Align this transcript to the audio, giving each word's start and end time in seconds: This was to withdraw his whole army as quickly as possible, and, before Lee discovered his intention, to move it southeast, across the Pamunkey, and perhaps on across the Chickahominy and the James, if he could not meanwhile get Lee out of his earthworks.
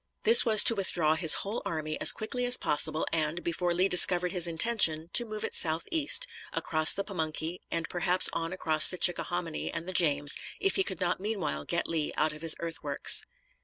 This 0.23 0.47
was 0.47 0.63
to 0.63 0.73
withdraw 0.73 1.13
his 1.13 1.35
whole 1.45 1.61
army 1.63 2.01
as 2.01 2.11
quickly 2.11 2.43
as 2.45 2.57
possible, 2.57 3.05
and, 3.13 3.43
before 3.43 3.71
Lee 3.71 3.87
discovered 3.87 4.31
his 4.31 4.47
intention, 4.47 5.11
to 5.13 5.25
move 5.25 5.43
it 5.43 5.53
southeast, 5.53 6.25
across 6.53 6.91
the 6.91 7.03
Pamunkey, 7.03 7.59
and 7.69 7.87
perhaps 7.87 8.27
on 8.33 8.51
across 8.51 8.87
the 8.89 8.97
Chickahominy 8.97 9.71
and 9.71 9.87
the 9.87 9.93
James, 9.93 10.35
if 10.59 10.75
he 10.75 10.83
could 10.83 11.01
not 11.01 11.19
meanwhile 11.21 11.65
get 11.65 11.87
Lee 11.87 12.11
out 12.17 12.31
of 12.33 12.41
his 12.41 12.55
earthworks. 12.59 13.21